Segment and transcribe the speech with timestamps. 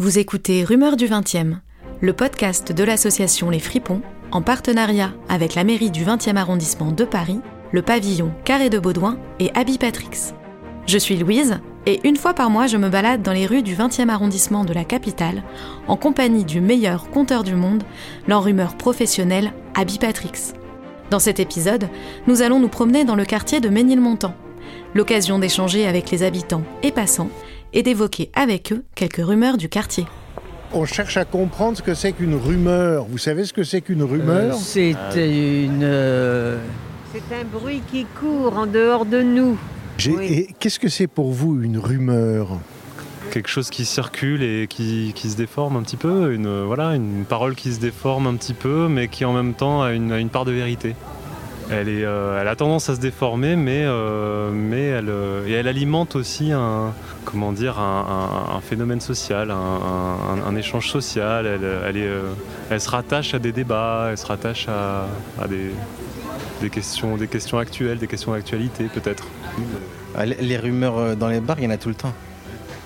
[0.00, 1.56] Vous écoutez Rumeurs du 20e,
[2.00, 4.00] le podcast de l'association Les Fripons,
[4.32, 7.40] en partenariat avec la mairie du 20e arrondissement de Paris,
[7.70, 10.32] le pavillon Carré de Baudouin et Abby Patrix.
[10.86, 13.76] Je suis Louise, et une fois par mois, je me balade dans les rues du
[13.76, 15.42] 20e arrondissement de la capitale,
[15.86, 17.82] en compagnie du meilleur conteur du monde,
[18.26, 20.54] l'enrumeur professionnel Abby Patrix.
[21.10, 21.90] Dans cet épisode,
[22.26, 24.34] nous allons nous promener dans le quartier de Ménilmontant,
[24.94, 27.28] l'occasion d'échanger avec les habitants et passants
[27.72, 30.06] et d'évoquer avec eux quelques rumeurs du quartier.
[30.72, 33.04] On cherche à comprendre ce que c'est qu'une rumeur.
[33.08, 35.80] Vous savez ce que c'est qu'une rumeur C'est une.
[35.82, 36.58] euh,
[37.12, 39.58] C'est un bruit qui court en dehors de nous.
[40.06, 40.24] Oui.
[40.32, 42.58] et Qu'est-ce que c'est pour vous une rumeur?
[43.32, 46.94] Quelque chose qui circule et qui, qui se déforme un petit peu, une, euh, voilà,
[46.94, 50.10] une parole qui se déforme un petit peu, mais qui en même temps a une,
[50.12, 50.94] a une part de vérité.
[51.70, 55.52] Elle, est, euh, elle a tendance à se déformer, mais, euh, mais elle, euh, et
[55.52, 56.92] elle alimente aussi un,
[57.30, 61.44] comment dire, un, phénomène social, un, échange social.
[61.46, 62.32] Euh,
[62.70, 65.06] elle se rattache à des débats, elle se rattache à,
[65.48, 69.26] des, questions, des questions actuelles, des questions d'actualité peut-être.
[70.16, 72.12] Ah, Les rumeurs euh, dans les bars, il y en a tout le temps.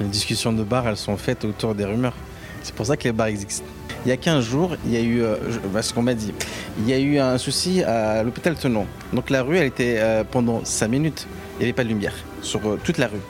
[0.00, 2.14] Les discussions de bar, elles sont faites autour des rumeurs.
[2.62, 3.66] C'est pour ça que les bars existent.
[4.06, 5.36] Il y a 15 jours, il y a eu, euh,
[5.72, 6.32] bah, ce qu'on m'a dit,
[6.78, 8.86] il y a eu un souci à l'hôpital Tenon.
[9.12, 12.60] Donc la rue, elle était pendant 5 minutes, il n'y avait pas de lumière sur
[12.82, 13.20] toute la rue.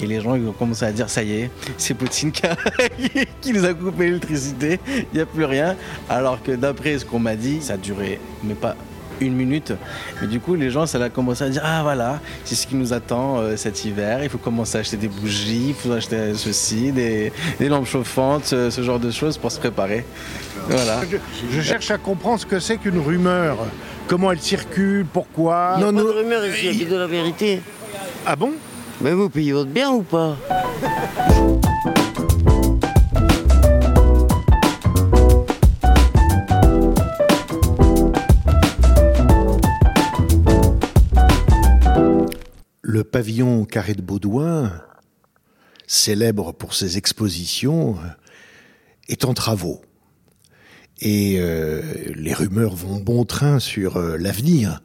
[0.00, 2.56] Et les gens ils ont commencé à dire ça y est, c'est Poutine qui, a-
[3.40, 5.76] qui nous a coupé l'électricité, il n'y a plus rien.
[6.08, 8.74] Alors que d'après ce qu'on m'a dit, ça a duré, mais pas
[9.20, 9.72] une minute.
[10.20, 12.74] Mais du coup, les gens, ça a commencé à dire Ah voilà, c'est ce qui
[12.74, 14.24] nous attend euh, cet hiver.
[14.24, 18.46] Il faut commencer à acheter des bougies, il faut acheter ceci, des, des lampes chauffantes,
[18.46, 20.04] ce, ce genre de choses pour se préparer.
[20.68, 21.02] Voilà.
[21.08, 21.16] je,
[21.56, 23.58] je cherche à comprendre ce que c'est qu'une rumeur.
[24.08, 25.76] Comment elle circule, pourquoi?
[25.78, 27.60] Non, pas de rumeur ici, il y a de la vérité.
[28.26, 28.52] Ah bon?
[29.02, 30.36] Mais vous payez votre bien ou pas
[42.80, 44.70] Le pavillon Carré de Baudouin,
[45.88, 47.96] célèbre pour ses expositions,
[49.08, 49.82] est en travaux.
[51.00, 51.82] Et euh,
[52.14, 54.80] les rumeurs vont bon train sur euh, l'avenir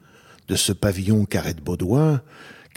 [0.47, 2.23] de ce pavillon Carré de Baudouin,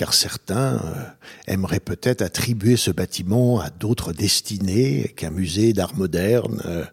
[0.01, 1.05] car certains euh,
[1.47, 6.63] aimeraient peut-être attribuer ce bâtiment à d'autres destinées qu'un musée d'art moderne.
[6.65, 6.87] euh,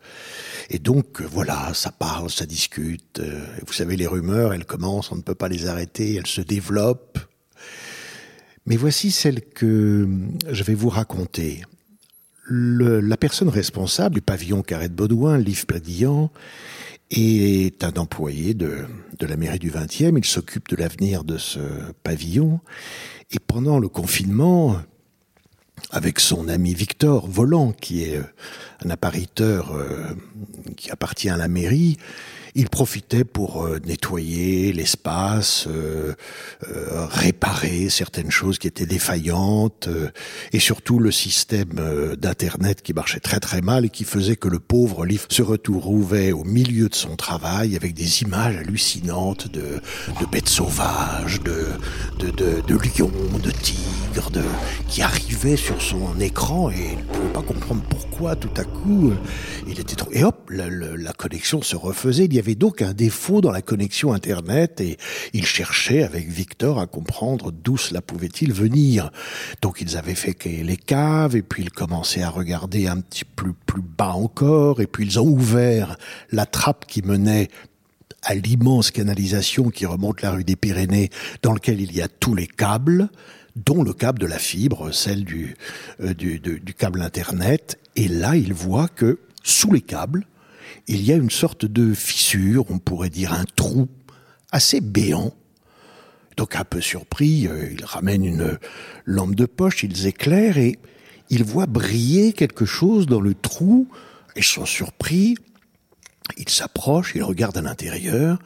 [0.70, 3.22] et donc, euh, voilà, ça parle, ça discute.
[3.66, 7.18] Vous savez, les rumeurs, elles commencent, on ne peut pas les arrêter, elles se développent.
[8.66, 10.10] Mais voici celle que
[10.50, 11.64] je vais vous raconter.
[12.50, 16.30] La personne responsable du pavillon Carré de Baudouin, Liv Prédillant,
[17.12, 18.86] est un employé de,
[19.18, 20.18] de la mairie du 20e.
[20.18, 21.60] Il s'occupe de l'avenir de ce
[22.04, 22.60] pavillon.
[23.32, 24.78] Et pendant le confinement,
[25.92, 28.24] avec son ami Victor Volant, qui est euh,
[28.86, 30.14] un appariteur euh,
[30.76, 31.98] qui appartient à la mairie,
[32.58, 36.14] il profitait pour euh, nettoyer l'espace, euh,
[36.68, 39.88] euh, réparer certaines choses qui étaient défaillantes,
[40.52, 41.80] et surtout le système
[42.20, 46.32] d'internet qui marchait très très mal et qui faisait que le pauvre livre se retrouvait
[46.32, 49.80] au milieu de son travail avec des images hallucinantes de,
[50.20, 51.68] de bêtes sauvages, de,
[52.20, 53.12] de, de, lions,
[53.44, 54.42] de tigres, de,
[54.88, 59.14] qui arrivaient sur son écran et il ne pouvait pas comprendre pourquoi tout à coup
[59.68, 60.10] il était trop...
[60.12, 62.26] Et hop, la, la- la connexion se refaisait.
[62.26, 64.98] Il y avait donc un défaut dans la connexion Internet et
[65.34, 69.12] il cherchait avec Victor à comprendre d'où cela pouvait-il venir.
[69.62, 73.54] Donc ils avaient fait les caves et puis ils commençaient à regarder un petit peu
[73.66, 75.98] plus bas encore et puis ils ont ouvert
[76.32, 77.50] la trappe qui menait
[78.24, 81.10] à l'immense canalisation qui remonte la rue des Pyrénées,
[81.44, 83.10] dans lequel il y a tous les câbles,
[83.56, 85.56] dont le câble de la fibre, celle du,
[86.02, 87.80] euh, du câble Internet.
[87.96, 90.26] Et là, il voit que sous les câbles,
[90.88, 93.88] il y a une sorte de fissure, on pourrait dire un trou
[94.52, 95.34] assez béant.
[96.38, 98.60] Donc un peu surpris, euh, il ramène une
[99.06, 100.78] lampe de poche, ils éclairent et
[101.30, 103.88] il voit briller quelque chose dans le trou.
[104.36, 105.36] Ils sont surpris,
[106.38, 108.40] il s'approche, il regarde à l'intérieur,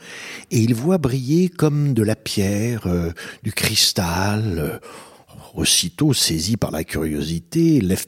[0.52, 3.12] et il voit briller comme de la pierre, euh,
[3.44, 4.58] du cristal.
[4.58, 4.80] euh,
[5.54, 8.06] Aussitôt saisi par la curiosité, Lev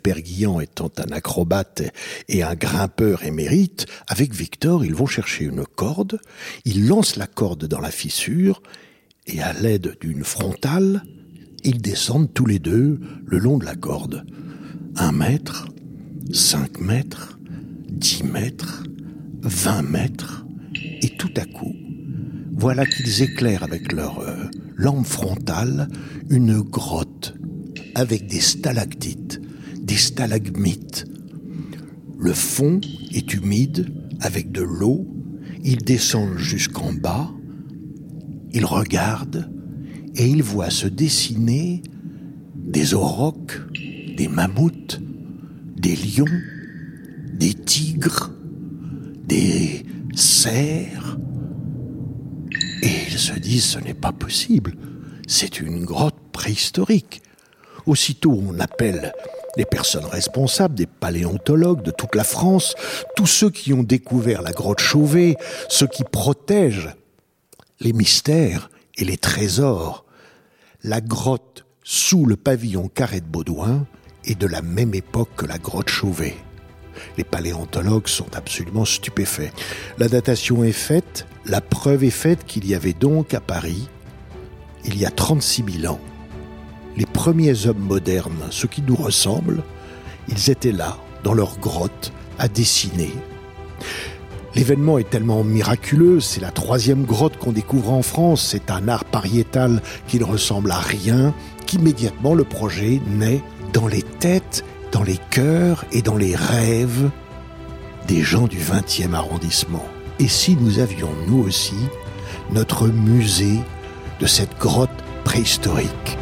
[0.62, 1.84] étant un acrobate
[2.30, 6.20] et un grimpeur émérite, avec Victor, ils vont chercher une corde,
[6.64, 8.62] ils lancent la corde dans la fissure,
[9.28, 11.04] et à l'aide d'une frontale,
[11.66, 14.26] ils descendent tous les deux le long de la corde.
[14.96, 15.68] Un mètre,
[16.32, 17.38] cinq mètres,
[17.90, 18.84] dix mètres,
[19.42, 20.46] 20 mètres,
[21.02, 21.76] et tout à coup,
[22.54, 24.46] voilà qu'ils éclairent avec leur euh,
[24.84, 25.88] lampe frontale
[26.30, 27.36] une grotte
[27.96, 29.40] avec des stalactites,
[29.82, 31.06] des stalagmites.
[32.20, 32.82] Le fond
[33.14, 35.08] est humide avec de l'eau.
[35.64, 37.32] Ils descendent jusqu'en bas.
[38.52, 39.50] Ils regardent
[40.16, 41.82] et ils voient se dessiner
[42.56, 43.62] des aurochs,
[44.18, 45.02] des mammouths,
[45.78, 46.26] des lions,
[47.40, 48.32] des tigres,
[49.28, 51.18] des cerfs.
[53.14, 54.74] Ils se disent ce n'est pas possible.
[55.28, 57.22] C'est une grotte préhistorique.
[57.86, 59.14] Aussitôt on appelle
[59.56, 62.74] les personnes responsables, des paléontologues de toute la France,
[63.16, 65.36] tous ceux qui ont découvert la grotte Chauvet,
[65.70, 66.96] ceux qui protègent
[67.82, 70.06] les mystères et les trésors.
[70.84, 73.86] La grotte sous le pavillon carré de Baudouin
[74.26, 76.34] est de la même époque que la grotte Chauvet.
[77.18, 79.52] Les paléontologues sont absolument stupéfaits.
[79.98, 83.90] La datation est faite, la preuve est faite qu'il y avait donc à Paris,
[84.86, 86.00] il y a 36 000 ans,
[86.98, 89.64] les premiers hommes modernes, ceux qui nous ressemblent,
[90.28, 93.12] ils étaient là, dans leur grotte, à dessiner.
[94.56, 99.06] L'événement est tellement miraculeux, c'est la troisième grotte qu'on découvre en France, c'est un art
[99.06, 101.34] pariétal qui ne ressemble à rien,
[101.66, 103.42] qu'immédiatement le projet naît
[103.74, 104.64] dans les têtes,
[104.94, 107.10] dans les cœurs et dans les rêves
[108.08, 109.86] des gens du 20e arrondissement.
[110.20, 111.90] Et si nous avions, nous aussi,
[112.52, 113.60] notre musée
[114.20, 114.92] de cette grotte
[115.24, 116.18] préhistorique?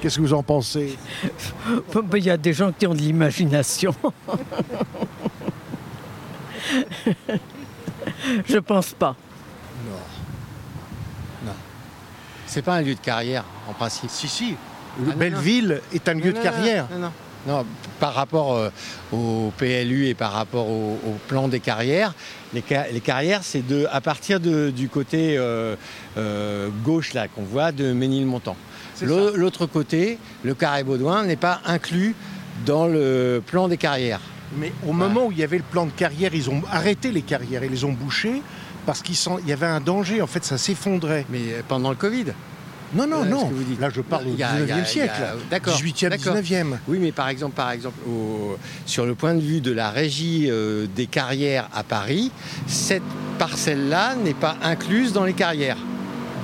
[0.00, 0.96] Qu'est-ce que vous en pensez?
[2.14, 3.92] Il y a des gens qui ont de l'imagination.
[8.46, 9.16] Je pense pas.
[9.86, 9.96] Non.
[12.52, 14.10] C'est pas un lieu de carrière, en principe.
[14.10, 14.54] Si, si.
[15.00, 16.86] non, Belleville est un lieu Non, de carrière.
[17.46, 17.64] Non,
[17.98, 18.68] par rapport euh,
[19.10, 22.12] au PLU et par rapport au, au plan des carrières,
[22.52, 25.74] les, ca- les carrières, c'est de, à partir de- du côté euh,
[26.18, 28.54] euh, gauche là qu'on voit de Ménilmontant.
[29.00, 32.14] L'au- L'autre côté, le carré Baudouin, n'est pas inclus
[32.66, 34.20] dans le plan des carrières.
[34.58, 37.22] Mais au moment où il y avait le plan de carrière, ils ont arrêté les
[37.22, 38.42] carrières, ils les ont bouchées
[38.86, 40.22] parce qu'il y avait un danger.
[40.22, 41.26] En fait, ça s'effondrait.
[41.30, 42.26] Mais euh, pendant le Covid.
[42.94, 43.46] Non, non, Euh, non.
[43.46, 43.80] vous dites.
[43.80, 45.22] Là, je parle au Il y a- il y a- 19e siècle.
[45.50, 46.34] d'accord, 18e, d'accord.
[46.34, 46.78] 19e.
[46.88, 50.48] Oui, mais par exemple, par exemple au- sur le point de vue de la régie
[50.50, 52.30] euh, des carrières à Paris,
[52.66, 53.02] cette
[53.38, 55.78] parcelle-là n'est pas incluse dans les carrières.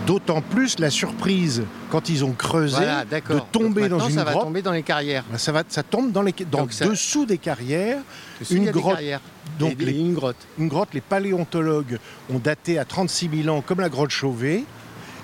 [0.09, 4.31] D'autant plus la surprise quand ils ont creusé Voilà, de tomber dans une ça va
[4.33, 4.45] grotte.
[4.45, 5.23] tomber dans les carrières.
[5.31, 7.99] Ben, ça, va, ça tombe dans les, dans Donc ça- dessous des carrières.
[8.41, 8.95] Dessous, Une grotte.
[8.95, 9.21] carrières.
[9.59, 10.37] Donc Et- et les- une grotte.
[10.59, 11.99] Une grotte, les paléontologues
[12.33, 14.65] ont daté à 36 000 ans comme la grotte Chauvet.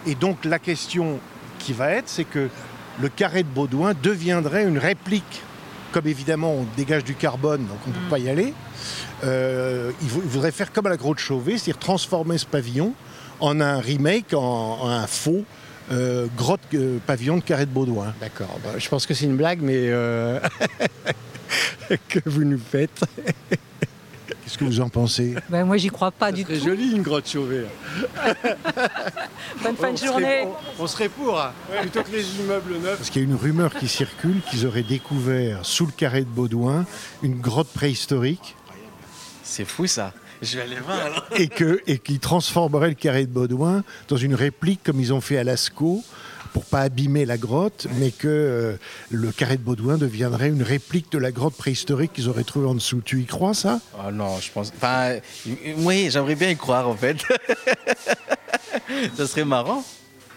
[0.07, 1.19] Et donc la question
[1.59, 2.51] qui va être, c'est que
[3.01, 5.41] le carré de Baudouin deviendrait une réplique.
[5.93, 8.53] Comme évidemment on dégage du carbone, donc on ne peut pas y aller.
[9.25, 12.93] Euh, il il voudrait faire comme à la grotte Chauvet, c'est-à-dire transformer ce pavillon
[13.41, 15.45] en un remake, en, en un faux
[15.93, 18.15] euh, grotte euh, pavillon de carré de Baudouin.
[18.21, 18.59] D'accord.
[18.65, 20.41] Bah, je pense que c'est une blague, mais euh,
[22.09, 23.05] que vous nous faites.
[24.27, 25.35] Qu'est-ce que vous en pensez?
[25.51, 26.65] Ben, moi, j'y crois pas du C'est tout.
[26.67, 27.67] joli une grotte Chauvet.
[29.63, 30.45] Bonne fin de journée.
[30.79, 32.97] on, on serait pour, hein, plutôt que les immeubles neufs.
[32.99, 36.29] Parce qu'il y a une rumeur qui circule qu'ils auraient découvert sous le carré de
[36.29, 36.87] Baudouin
[37.23, 38.57] une grotte préhistorique
[39.43, 40.13] C'est fou ça.
[40.43, 41.25] Je vais aller voir alors.
[41.37, 45.21] et que et qui transformerait le carré de Baudouin dans une réplique comme ils ont
[45.21, 46.03] fait à Lascaux
[46.53, 48.77] pour pas abîmer la grotte, mais que euh,
[49.11, 52.77] le carré de Baudouin deviendrait une réplique de la grotte préhistorique qu'ils auraient trouvée en
[52.77, 53.03] dessous.
[53.05, 53.81] Tu y crois ça?
[53.99, 54.73] Oh non, je pense.
[54.77, 55.17] Enfin,
[55.79, 57.17] oui, j'aimerais bien y croire en fait.
[59.17, 59.83] ça serait marrant.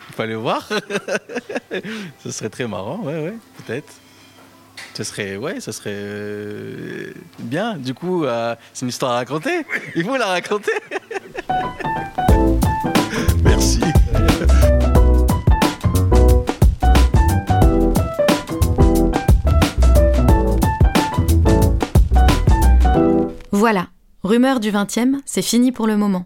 [0.09, 0.67] Il faut aller voir.
[2.23, 3.93] Ce serait très marrant, ouais, ouais, peut-être.
[4.97, 7.77] Ce serait, ouais, ce serait euh, bien.
[7.77, 9.63] Du coup, euh, c'est une histoire à raconter.
[9.95, 10.71] Il faut la raconter.
[13.43, 13.79] Merci.
[23.51, 23.89] Voilà,
[24.23, 26.25] Rumeurs du 20e, c'est fini pour le moment.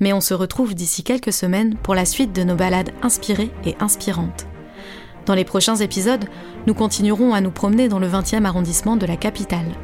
[0.00, 3.76] Mais on se retrouve d'ici quelques semaines pour la suite de nos balades inspirées et
[3.78, 4.48] inspirantes.
[5.28, 6.24] Dans les prochains épisodes,
[6.66, 9.74] nous continuerons à nous promener dans le 20e arrondissement de la capitale.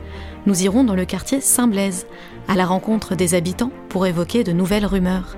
[0.47, 2.07] Nous irons dans le quartier Saint-Blaise,
[2.49, 5.37] à la rencontre des habitants pour évoquer de nouvelles rumeurs.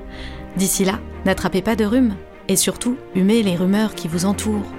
[0.57, 2.15] D'ici là, n'attrapez pas de rhume
[2.47, 4.73] et surtout, humez les rumeurs qui vous entourent.